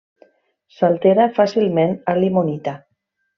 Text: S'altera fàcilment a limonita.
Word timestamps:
S'altera 0.77 1.27
fàcilment 1.35 1.93
a 2.15 2.17
limonita. 2.23 2.75